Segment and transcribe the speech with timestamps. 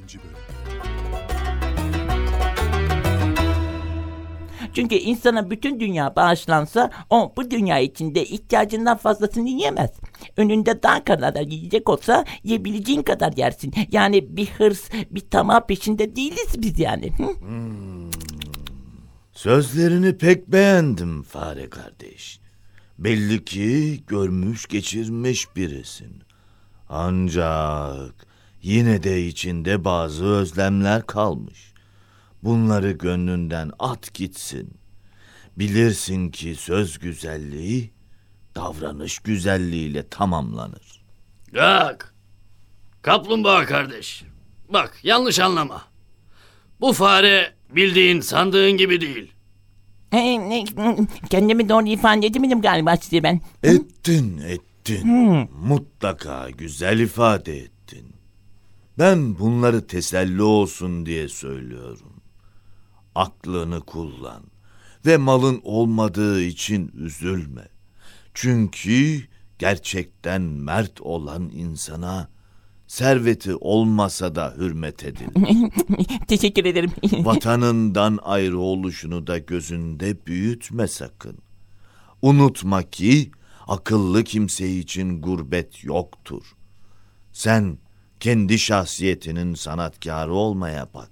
[0.00, 0.36] bölüm.
[4.74, 9.90] Çünkü insana bütün dünya bağışlansa o bu dünya içinde ihtiyacından fazlasını yiyemez.
[10.36, 13.74] Önünde daha kadar yiyecek olsa yiyebileceğin kadar yersin.
[13.92, 17.12] Yani bir hırs, bir tamah peşinde değiliz biz yani.
[17.16, 17.28] Hı?
[19.32, 22.40] Sözlerini pek beğendim fare kardeş.
[22.98, 26.22] Belli ki görmüş geçirmiş birisin.
[26.88, 28.31] Ancak
[28.62, 31.72] yine de içinde bazı özlemler kalmış.
[32.42, 34.70] Bunları gönlünden at gitsin.
[35.56, 37.90] Bilirsin ki söz güzelliği
[38.54, 41.02] davranış güzelliğiyle tamamlanır.
[41.54, 42.14] Bak.
[43.02, 44.24] Kaplumbağa kardeş.
[44.68, 45.82] Bak yanlış anlama.
[46.80, 49.32] Bu fare bildiğin sandığın gibi değil.
[50.12, 50.64] Ne-
[51.30, 53.40] Kendimi doğru ifade edemedim galiba size ben.
[53.62, 55.08] Ettin, ettin.
[55.66, 57.71] Mutlaka güzel ifade ettin.
[58.98, 62.12] Ben bunları teselli olsun diye söylüyorum.
[63.14, 64.42] Aklını kullan
[65.06, 67.68] ve malın olmadığı için üzülme.
[68.34, 69.22] Çünkü
[69.58, 72.28] gerçekten mert olan insana
[72.86, 75.70] serveti olmasa da hürmet edilir.
[76.28, 76.90] Teşekkür ederim.
[77.24, 81.38] Vatanından ayrı oluşunu da gözünde büyütme sakın.
[82.22, 83.30] Unutma ki
[83.68, 86.42] akıllı kimse için gurbet yoktur.
[87.32, 87.78] Sen
[88.22, 91.10] kendi şahsiyetinin sanatkarı olmaya bak.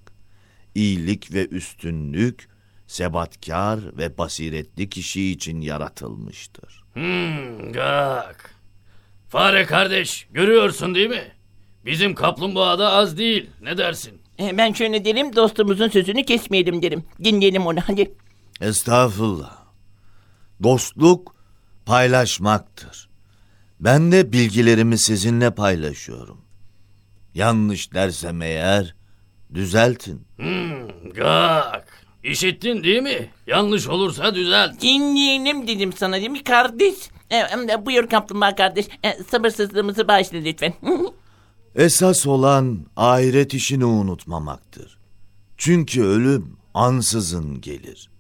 [0.75, 2.49] İyilik ve üstünlük
[2.87, 6.85] sebatkar ve basiretli kişi için yaratılmıştır.
[6.93, 8.55] Hmm, bak.
[9.29, 11.33] Fare kardeş görüyorsun değil mi?
[11.85, 13.51] Bizim kaplumbağa da az değil.
[13.63, 14.21] Ne dersin?
[14.41, 17.05] Ee, ben şöyle derim dostumuzun sözünü kesmeyelim derim.
[17.25, 18.15] Dinleyelim onu hadi.
[18.61, 19.57] Estağfurullah.
[20.63, 21.35] Dostluk
[21.87, 23.09] paylaşmaktır.
[23.81, 26.50] Ben de bilgilerimi sizinle paylaşıyorum.
[27.35, 28.95] Yanlış dersem eğer
[29.55, 30.27] düzeltin.
[30.37, 31.89] Hmm, gak.
[32.25, 33.31] İşittin değil mi?
[33.47, 34.81] Yanlış olursa düzelt.
[34.81, 36.95] Dinleyelim dedim sana değil mi kardeş?
[37.33, 38.87] Ee, buyur kaplumbağa kardeş.
[39.05, 40.75] Ee, sabırsızlığımızı bağışla lütfen.
[41.75, 44.99] Esas olan ahiret işini unutmamaktır.
[45.57, 48.11] Çünkü ölüm ansızın gelir.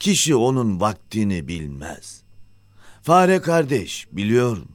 [0.00, 2.22] Kişi onun vaktini bilmez.
[3.02, 4.68] Fare kardeş biliyorum.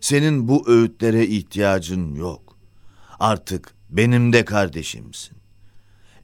[0.00, 2.45] Senin bu öğütlere ihtiyacın yok.
[3.20, 5.36] Artık benim de kardeşimsin.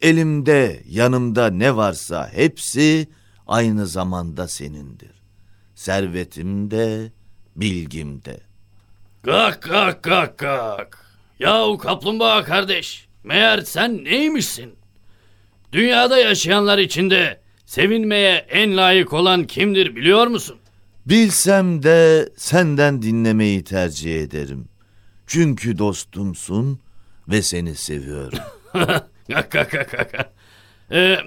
[0.00, 3.08] Elimde, yanımda ne varsa hepsi
[3.46, 5.22] aynı zamanda senindir.
[5.74, 7.12] Servetim de,
[7.56, 8.40] bilgim de.
[9.22, 10.98] Gak gak gak gak.
[11.38, 13.06] Yahu kaplumbağa kardeş.
[13.24, 14.74] Meğer sen neymişsin?
[15.72, 20.56] Dünyada yaşayanlar içinde sevinmeye en layık olan kimdir biliyor musun?
[21.06, 24.68] Bilsem de senden dinlemeyi tercih ederim.
[25.32, 26.80] Çünkü dostumsun
[27.28, 28.38] ve seni seviyorum.
[30.92, 31.18] Ee,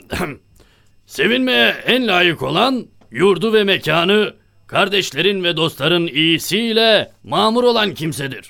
[1.05, 4.35] sevinmeye en layık olan yurdu ve mekanı
[4.67, 8.49] kardeşlerin ve dostların iyisiyle mamur olan kimsedir.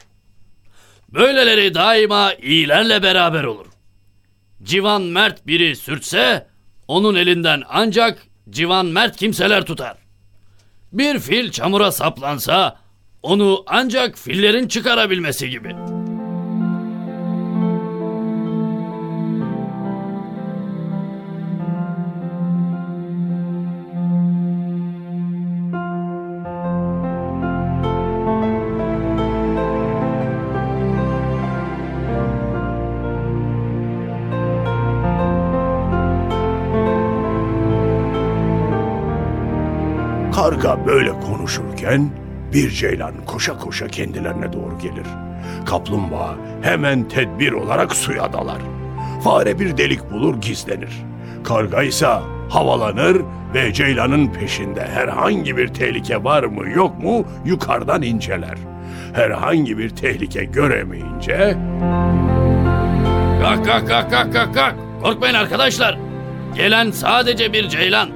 [1.09, 3.65] Böyleleri daima iyilerle beraber olur.
[4.63, 6.47] Civan mert biri sürtse
[6.87, 9.97] onun elinden ancak civan mert kimseler tutar.
[10.93, 12.84] Bir fil çamura saplansa
[13.25, 15.75] onu ancak fillerin çıkarabilmesi gibi.
[40.35, 42.24] Karga böyle konuşurken
[42.55, 45.07] bir ceylan koşa koşa kendilerine doğru gelir.
[45.65, 48.57] Kaplumbağa hemen tedbir olarak suya dalar.
[49.23, 50.91] Fare bir delik bulur gizlenir.
[51.43, 52.07] Karga ise
[52.49, 53.21] havalanır
[53.53, 58.57] ve ceylanın peşinde herhangi bir tehlike var mı yok mu yukarıdan inceler.
[59.13, 61.57] Herhangi bir tehlike göremeyince
[63.41, 64.75] Kalk kalk kalk kalk kalk kalk.
[65.03, 65.97] Korkmayın arkadaşlar.
[66.55, 68.09] Gelen sadece bir ceylan.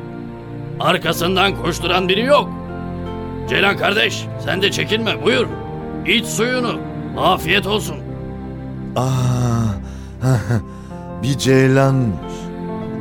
[0.80, 2.59] Arkasından koşturan biri yok.
[3.50, 5.48] Ceylan kardeş sen de çekinme buyur.
[6.07, 6.80] İç suyunu.
[7.18, 7.96] Afiyet olsun.
[8.96, 9.10] Aa,
[11.24, 12.34] bir ceylanmış.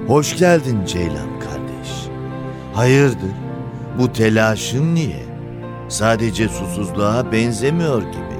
[0.06, 1.90] Hoş geldin ceylan kardeş.
[2.74, 3.30] Hayırdır?
[3.98, 5.22] Bu telaşın niye?
[5.88, 8.38] Sadece susuzluğa benzemiyor gibi.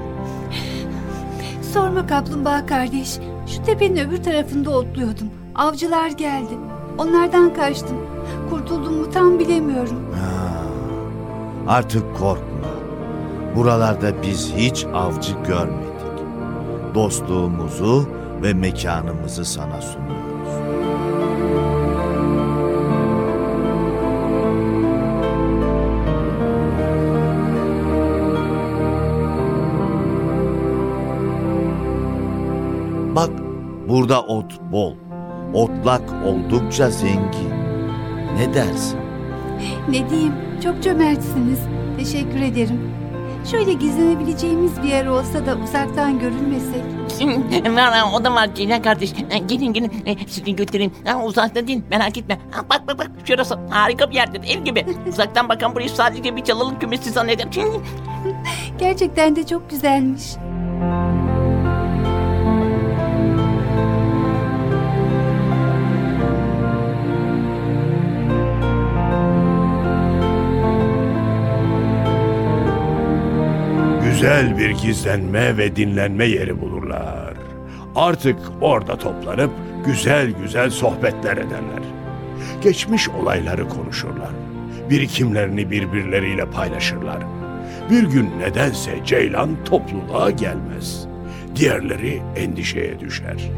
[1.73, 3.19] Sorma kaplumbağa kardeş.
[3.55, 5.29] Şu tepenin öbür tarafında otluyordum.
[5.55, 6.53] Avcılar geldi.
[6.97, 7.97] Onlardan kaçtım.
[8.49, 10.15] Kurtuldum mu tam bilemiyorum.
[10.15, 10.38] Ha,
[11.67, 12.69] artık korkma.
[13.55, 15.89] Buralarda biz hiç avcı görmedik.
[16.95, 18.09] Dostluğumuzu
[18.43, 20.19] ve mekanımızı sana sunuyoruz.
[33.15, 33.29] Bak
[33.89, 34.93] burada ot bol.
[35.53, 37.49] Otlak oldukça zengin.
[38.37, 38.99] Ne dersin?
[39.89, 41.59] Ne diyeyim, çok cömertsiniz.
[41.97, 42.91] Teşekkür ederim.
[43.51, 46.81] Şöyle gizlenebileceğimiz bir yer olsa da uzaktan görünmesek.
[47.75, 49.13] var ha, o da var Ceylan kardeş.
[49.13, 50.91] Ha, Gelin gelin e, sizi götüreyim.
[51.05, 52.39] Ha, uzakta değil merak etme.
[52.51, 54.85] Ha, bak bak bak şurası harika bir yerdir ev gibi.
[55.09, 57.47] Uzaktan bakan burayı sadece bir çalılık kümesi zanneder.
[58.79, 60.23] Gerçekten de çok güzelmiş.
[74.19, 77.33] Güzel bir gizlenme ve dinlenme yeri bulurlar.
[77.95, 79.51] Artık orada toplanıp
[79.85, 81.83] güzel güzel sohbetler ederler.
[82.61, 84.29] Geçmiş olayları konuşurlar.
[84.89, 87.23] Birikimlerini birbirleriyle paylaşırlar.
[87.91, 91.07] Bir gün nedense Ceylan topluluğa gelmez.
[91.55, 93.49] Diğerleri endişeye düşer.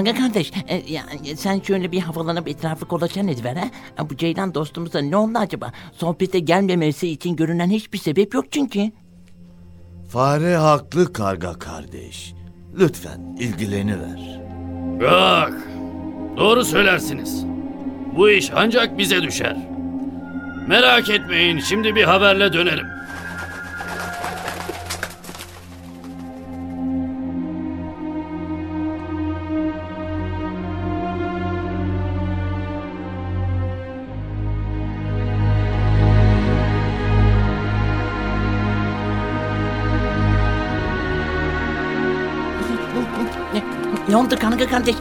[0.00, 3.64] E, Kanka kardeş, e, yani sen şöyle bir havalanıp etrafı kolaçan ediver ha.
[3.96, 5.72] Ha, Bu Ceylan dostumuza ne oldu acaba?
[5.92, 8.90] Sohbete gelmemesi için görünen hiçbir sebep yok çünkü.
[10.08, 12.34] Fare haklı karga kardeş.
[12.78, 14.40] Lütfen ilgileniver.
[15.00, 15.54] Bak,
[16.36, 17.44] doğru söylersiniz.
[18.16, 19.56] Bu iş ancak bize düşer.
[20.68, 22.86] Merak etmeyin, şimdi bir haberle dönerim.
[44.08, 44.94] Ne, oldu kanka kardeş?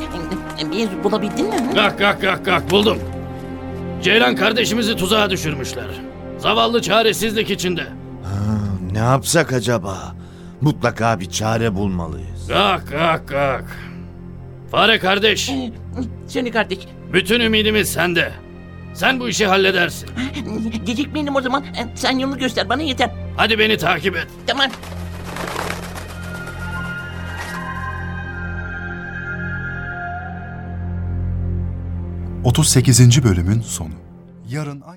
[0.71, 1.55] Bir bulabildin mi?
[1.75, 2.97] Kalk kalk kalk kalk buldum.
[4.03, 5.85] Ceylan kardeşimizi tuzağa düşürmüşler.
[6.37, 7.83] Zavallı çaresizlik içinde.
[8.91, 10.15] Ne yapsak acaba?
[10.61, 12.47] Mutlaka bir çare bulmalıyız.
[12.47, 13.65] Kalk kalk kalk.
[14.71, 15.51] Fare kardeş,
[16.27, 16.79] Söyle kardeş.
[17.13, 18.31] bütün ümidimiz sende.
[18.93, 20.09] Sen bu işi halledersin.
[20.85, 21.65] Gecikmeyelim o zaman.
[21.95, 23.11] Sen yolunu göster bana yeter.
[23.37, 24.27] Hadi beni takip et.
[24.47, 24.65] Tamam.
[32.55, 33.23] ...38.
[33.23, 33.93] bölümün sonu.
[34.49, 34.93] Yarın ay...